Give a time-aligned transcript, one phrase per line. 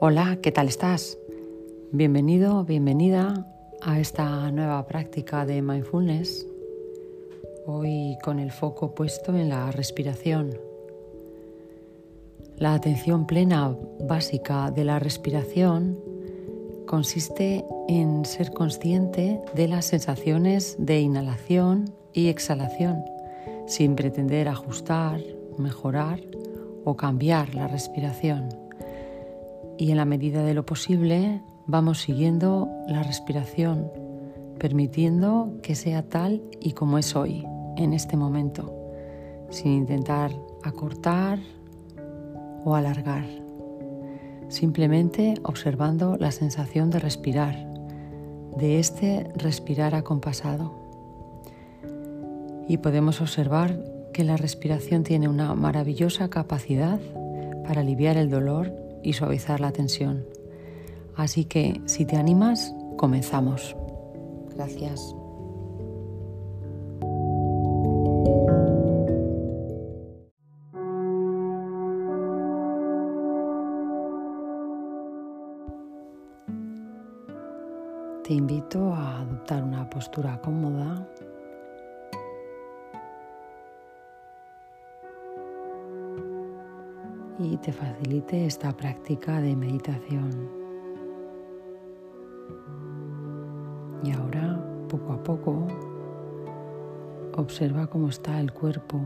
[0.00, 1.18] Hola, ¿qué tal estás?
[1.90, 3.44] Bienvenido, bienvenida
[3.82, 6.46] a esta nueva práctica de mindfulness.
[7.66, 10.56] Hoy con el foco puesto en la respiración.
[12.58, 15.98] La atención plena básica de la respiración
[16.86, 23.02] consiste en ser consciente de las sensaciones de inhalación y exhalación,
[23.66, 25.20] sin pretender ajustar,
[25.56, 26.20] mejorar
[26.84, 28.67] o cambiar la respiración
[29.78, 33.90] y en la medida de lo posible vamos siguiendo la respiración,
[34.58, 37.46] permitiendo que sea tal y como es hoy,
[37.76, 38.74] en este momento,
[39.50, 40.32] sin intentar
[40.64, 41.38] acortar
[42.64, 43.24] o alargar,
[44.48, 47.54] simplemente observando la sensación de respirar,
[48.56, 50.74] de este respirar acompasado.
[52.66, 53.78] Y podemos observar
[54.12, 56.98] que la respiración tiene una maravillosa capacidad
[57.64, 60.26] para aliviar el dolor y suavizar la tensión.
[61.16, 63.76] Así que si te animas, comenzamos.
[64.54, 65.14] Gracias.
[88.26, 90.50] Esta práctica de meditación.
[94.02, 95.66] Y ahora, poco a poco,
[97.36, 99.00] observa cómo está el cuerpo,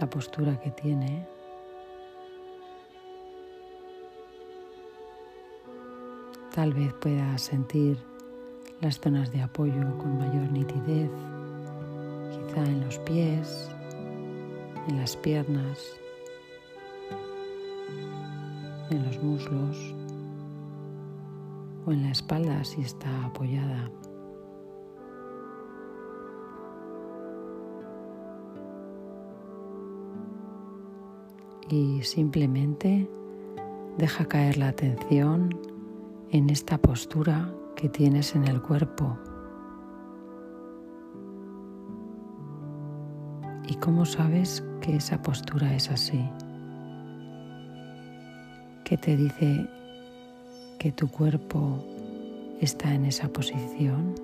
[0.00, 1.26] la postura que tiene.
[6.54, 7.98] Tal vez puedas sentir
[8.80, 11.10] las zonas de apoyo con mayor nitidez,
[12.30, 13.70] quizá en los pies,
[14.88, 15.96] en las piernas,
[18.90, 19.94] en los muslos
[21.86, 23.90] o en la espalda si está apoyada.
[31.68, 33.08] Y simplemente
[33.96, 35.58] deja caer la atención
[36.30, 39.16] en esta postura que tienes en el cuerpo.
[43.68, 46.28] ¿Y cómo sabes que esa postura es así?
[48.84, 49.66] ¿Qué te dice
[50.78, 51.78] que tu cuerpo
[52.60, 54.14] está en esa posición?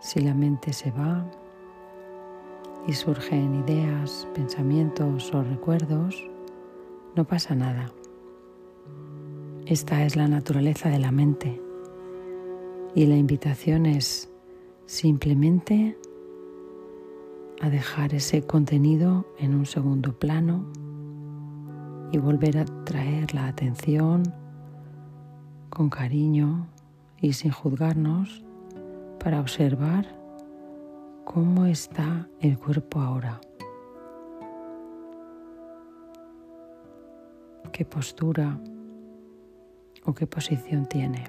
[0.00, 1.24] Si la mente se va
[2.88, 6.28] y surgen ideas, pensamientos o recuerdos,
[7.14, 7.92] no pasa nada.
[9.66, 11.62] Esta es la naturaleza de la mente
[12.96, 14.28] y la invitación es
[14.86, 15.96] simplemente
[17.60, 20.66] a dejar ese contenido en un segundo plano
[22.10, 24.34] y volver a traer la atención
[25.70, 26.66] con cariño
[27.20, 28.44] y sin juzgarnos
[29.22, 30.06] para observar
[31.24, 33.40] cómo está el cuerpo ahora.
[37.70, 38.58] ¿Qué postura?
[40.04, 41.24] O qué posición tiene.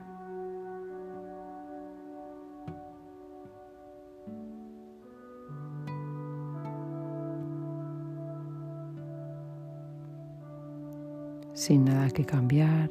[11.54, 12.90] Sin nada que cambiar,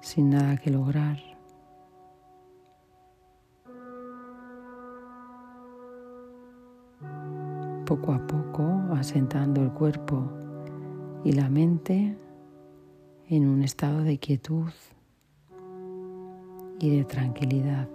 [0.00, 1.18] sin nada que lograr.
[7.84, 8.62] Poco a poco
[8.94, 10.30] asentando el cuerpo
[11.24, 12.16] y la mente
[13.28, 14.70] en un estado de quietud
[16.80, 17.88] y de tranquilidad.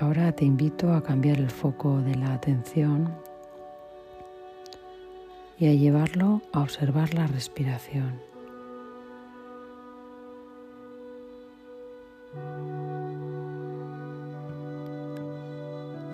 [0.00, 3.14] Ahora te invito a cambiar el foco de la atención
[5.58, 8.18] y a llevarlo a observar la respiración.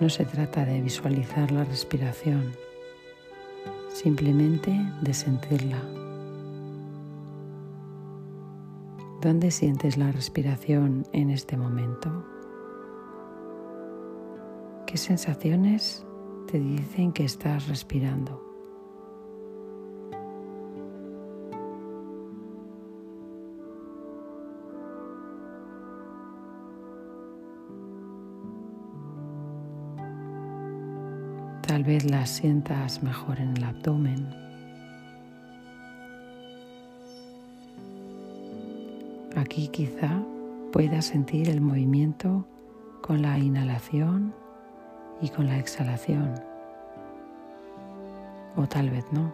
[0.01, 2.51] No se trata de visualizar la respiración,
[3.93, 5.81] simplemente de sentirla.
[9.21, 12.36] ¿Dónde sientes la respiración en este momento?
[14.87, 16.07] ¿Qué sensaciones
[16.49, 18.41] te dicen que estás respirando.
[31.67, 34.29] Tal vez las sientas mejor en el abdomen.
[39.35, 40.23] Aquí quizá
[40.71, 42.47] puedas sentir el movimiento
[43.01, 44.33] con la inhalación
[45.21, 46.35] y con la exhalación.
[48.55, 49.31] O tal vez no.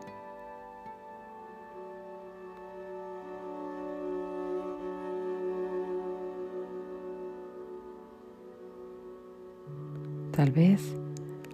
[10.35, 10.81] Tal vez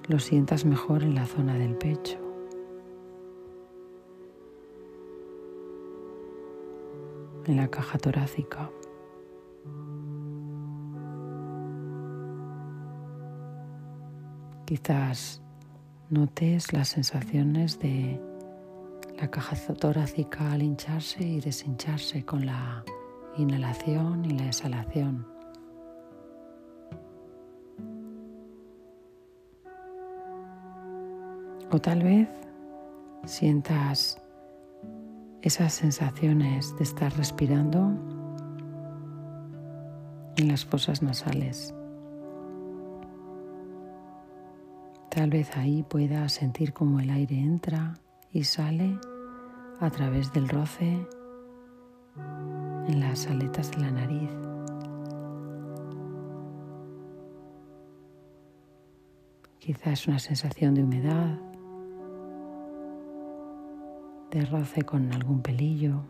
[0.08, 2.18] lo sientas mejor en la zona del pecho.
[7.46, 8.70] En la caja torácica.
[14.70, 15.42] Quizás
[16.12, 18.22] notes las sensaciones de
[19.20, 22.84] la caja torácica al hincharse y deshincharse con la
[23.36, 25.26] inhalación y la exhalación.
[31.72, 32.30] O tal vez
[33.26, 34.22] sientas
[35.42, 37.88] esas sensaciones de estar respirando
[40.36, 41.74] en las fosas nasales.
[45.10, 47.96] Tal vez ahí puedas sentir como el aire entra
[48.32, 48.98] y sale
[49.80, 51.08] a través del roce
[52.88, 54.30] en las aletas de la nariz.
[59.60, 61.38] Quizás una sensación de humedad
[64.32, 66.04] de roce con algún pelillo.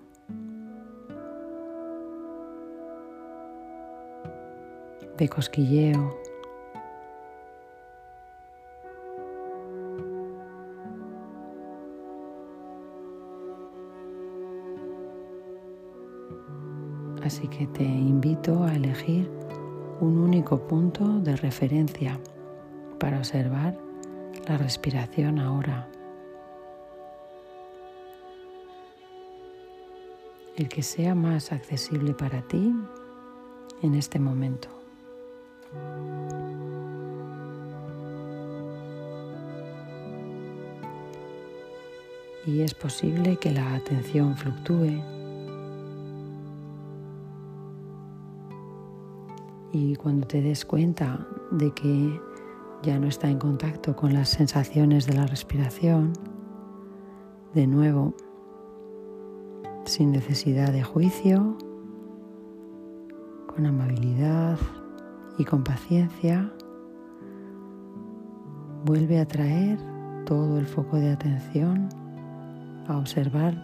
[5.20, 6.19] de cosquilleo.
[17.40, 19.32] Así que te invito a elegir
[20.02, 22.20] un único punto de referencia
[23.00, 23.78] para observar
[24.46, 25.88] la respiración ahora.
[30.58, 32.74] el que sea más accesible para ti
[33.82, 34.68] en este momento.
[42.46, 45.19] Y es posible que la atención fluctúe
[49.72, 52.20] y cuando te des cuenta de que
[52.82, 56.14] ya no está en contacto con las sensaciones de la respiración,
[57.54, 58.14] de nuevo
[59.86, 61.58] sin necesidad de juicio,
[63.48, 64.58] con amabilidad
[65.38, 66.52] y con paciencia,
[68.86, 69.80] vuelve a traer
[70.26, 71.90] todo el foco de atención
[72.88, 73.56] a observar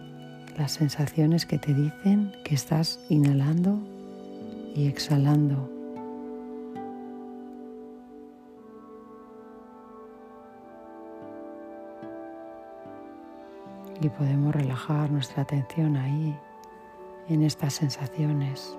[0.58, 3.78] las sensaciones que te dicen que estás inhalando
[4.74, 5.75] y exhalando.
[14.00, 16.36] Y podemos relajar nuestra atención ahí,
[17.28, 18.76] en estas sensaciones.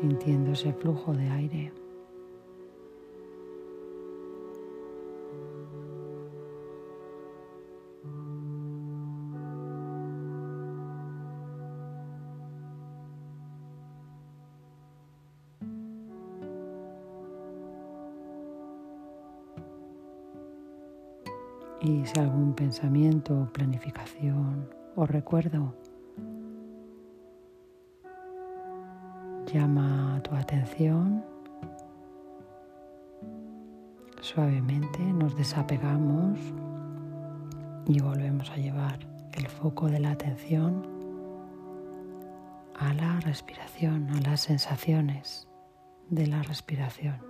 [0.00, 1.72] sintiendo ese flujo de aire.
[22.68, 25.74] Pensamiento, planificación o recuerdo
[29.50, 31.24] llama tu atención,
[34.20, 36.38] suavemente nos desapegamos
[37.86, 38.98] y volvemos a llevar
[39.32, 40.86] el foco de la atención
[42.78, 45.48] a la respiración, a las sensaciones
[46.10, 47.27] de la respiración.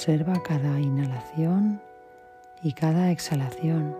[0.00, 1.78] Observa cada inhalación
[2.62, 3.94] y cada exhalación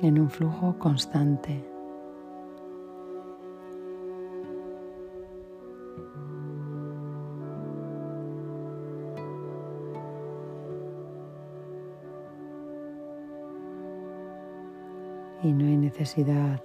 [0.00, 1.64] en un flujo constante.
[15.42, 16.62] Y no hay necesidad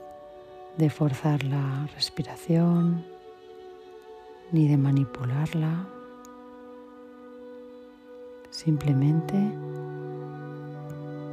[0.77, 3.03] de forzar la respiración
[4.51, 6.00] ni de manipularla.
[8.63, 9.33] Simplemente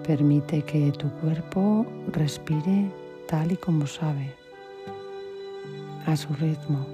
[0.06, 2.90] permite que tu cuerpo respire
[3.26, 4.32] tal y como sabe,
[6.06, 6.87] a su ritmo.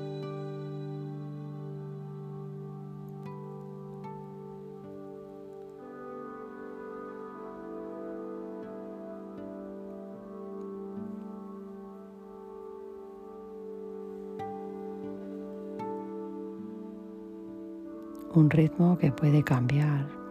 [18.35, 20.24] un ritmo que puede cambiar.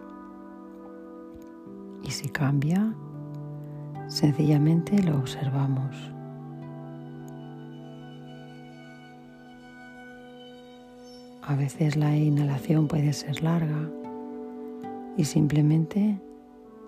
[2.04, 2.92] Y si cambia,
[4.08, 5.96] sencillamente lo observamos.
[11.42, 13.88] A veces la inhalación puede ser larga
[15.16, 16.18] y simplemente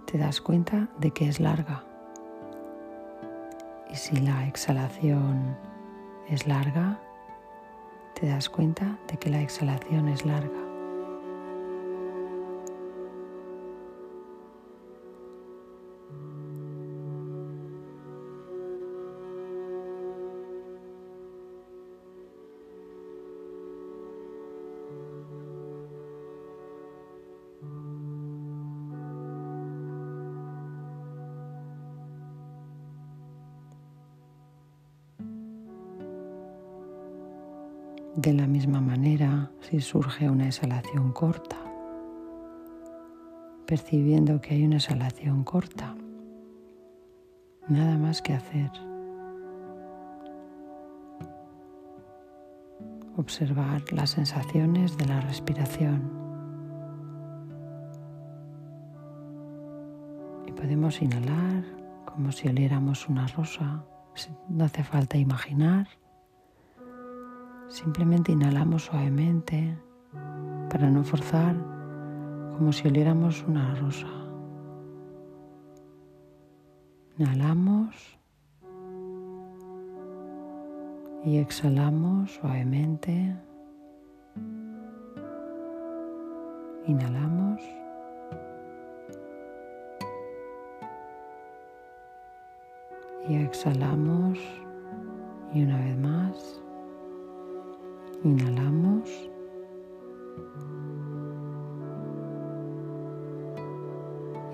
[0.07, 1.83] te das cuenta de que es larga.
[3.91, 5.57] Y si la exhalación
[6.29, 7.01] es larga,
[8.19, 10.66] te das cuenta de que la exhalación es larga.
[38.17, 41.59] De la misma manera, si surge una exhalación corta,
[43.67, 45.95] percibiendo que hay una exhalación corta,
[47.69, 48.71] nada más que hacer.
[53.19, 56.11] Observar las sensaciones de la respiración.
[60.47, 61.65] Y podemos inhalar
[62.07, 63.85] como si oliéramos una rosa.
[64.49, 65.87] No hace falta imaginar
[67.69, 69.77] Simplemente inhalamos suavemente
[70.71, 71.57] para no forzar
[72.57, 74.07] como si oliéramos una rosa.
[77.19, 78.19] Inhalamos
[81.25, 83.37] y exhalamos suavemente.
[86.87, 87.61] Inhalamos.
[93.29, 94.39] Y exhalamos
[95.53, 96.66] y una vez más.
[98.25, 99.31] Inhalamos.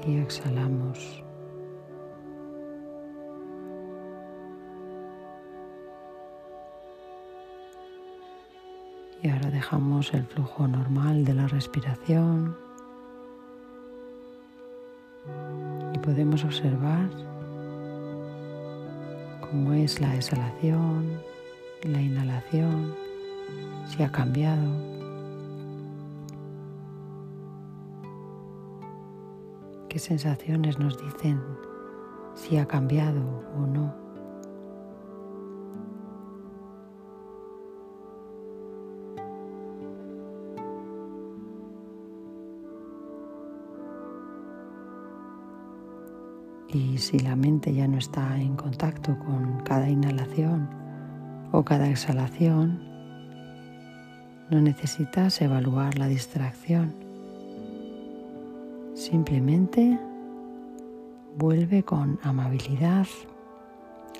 [0.07, 1.23] Y exhalamos.
[9.23, 12.57] Y ahora dejamos el flujo normal de la respiración
[15.95, 17.09] y podemos observar
[19.41, 21.21] cómo es la exhalación,
[21.85, 23.02] la inhalación
[23.87, 24.93] si ha cambiado.
[29.89, 31.41] ¿Qué sensaciones nos dicen
[32.35, 33.21] si ha cambiado
[33.57, 34.03] o no?
[46.69, 50.71] Y si la mente ya no está en contacto con cada inhalación
[51.53, 52.92] o cada exhalación,
[54.53, 56.95] no necesitas evaluar la distracción.
[58.95, 59.99] Simplemente
[61.39, 63.07] vuelve con amabilidad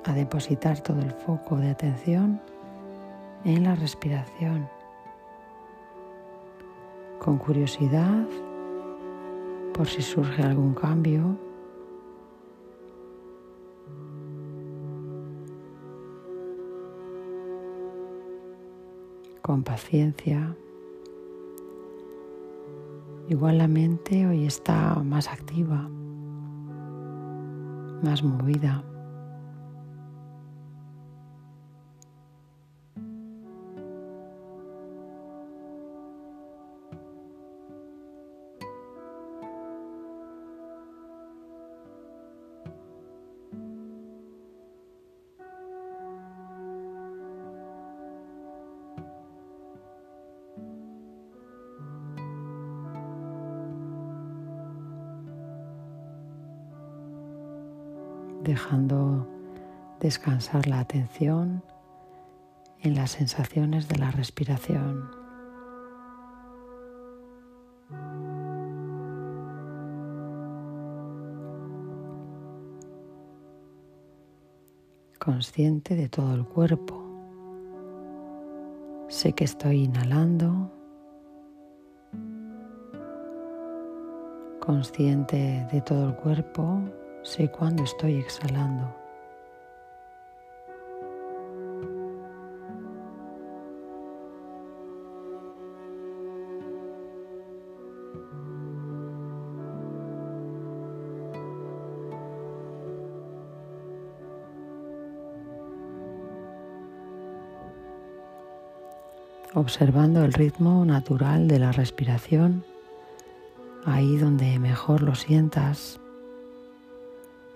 [0.05, 2.41] a depositar todo el foco de atención
[3.45, 4.67] en la respiración.
[7.19, 8.25] Con curiosidad
[9.71, 11.37] por si surge algún cambio
[19.43, 20.55] con paciencia.
[23.27, 25.89] Igual la mente hoy está más activa,
[28.01, 28.83] más movida.
[60.13, 61.63] Descansar la atención
[62.81, 65.09] en las sensaciones de la respiración.
[75.17, 77.01] consciente de todo el cuerpo.
[79.07, 80.69] Sé que estoy inhalando,
[84.59, 86.81] consciente de todo el cuerpo,
[87.23, 89.02] sé cuándo estoy exhalando.
[109.63, 112.65] Observando el ritmo natural de la respiración,
[113.85, 116.01] ahí donde mejor lo sientas,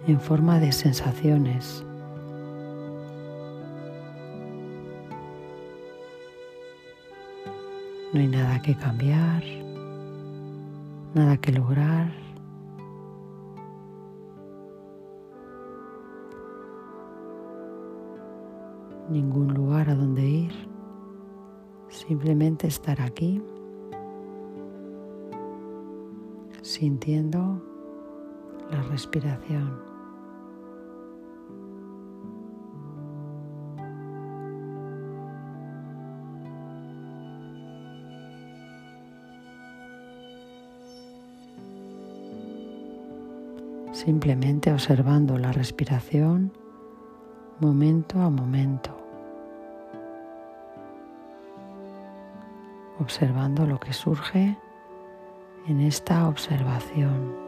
[0.08, 1.84] en forma de sensaciones.
[8.14, 9.44] No hay nada que cambiar,
[11.14, 12.10] nada que lograr.
[19.10, 20.67] Ningún lugar a donde ir.
[22.06, 23.42] Simplemente estar aquí,
[26.62, 27.60] sintiendo
[28.70, 29.82] la respiración.
[43.92, 46.52] Simplemente observando la respiración
[47.60, 49.07] momento a momento.
[53.00, 54.58] Observando lo que surge
[55.68, 57.47] en esta observación.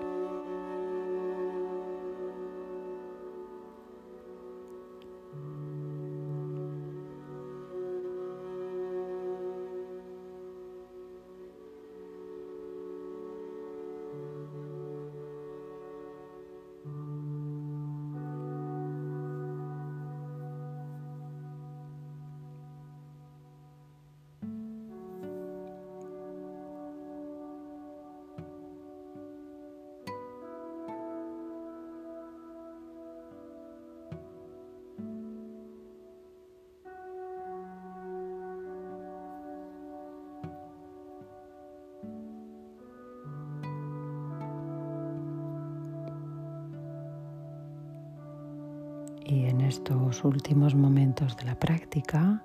[49.70, 52.44] Estos últimos momentos de la práctica,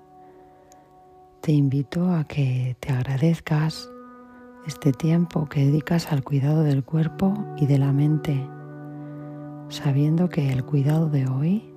[1.41, 3.89] te invito a que te agradezcas
[4.67, 8.47] este tiempo que dedicas al cuidado del cuerpo y de la mente,
[9.69, 11.73] sabiendo que el cuidado de hoy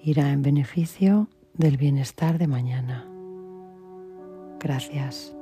[0.00, 3.06] irá en beneficio del bienestar de mañana.
[4.60, 5.37] Gracias.